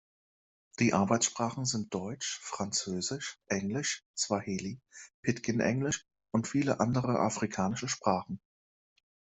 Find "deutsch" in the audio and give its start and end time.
1.93-2.39